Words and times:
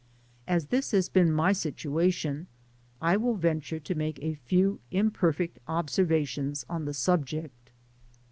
As 0.47 0.69
this 0.73 0.89
has 0.93 1.09
been 1.09 1.31
my 1.31 1.53
situation, 1.53 2.47
I 3.03 3.17
will 3.17 3.35
venture 3.35 3.79
to 3.79 3.93
make 3.93 4.17
a 4.23 4.33
few 4.33 4.79
imperfect 4.89 5.59
observations 5.67 6.65
on 6.67 6.85
the 6.85 6.93
subject. 6.95 7.69